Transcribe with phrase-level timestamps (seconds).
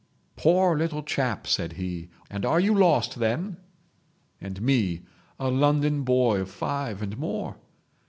[0.35, 5.03] 'Poor little chap,' said he; 'and are you lost then?'—and me
[5.39, 7.57] a London boy of five and more!